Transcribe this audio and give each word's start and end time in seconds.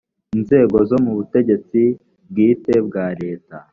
inzego 0.35 0.77
zo 0.89 0.97
mu 1.03 1.11
butegetsi 1.17 1.81
bwite 2.29 2.73
bwa 2.87 3.05
leta 3.21 3.57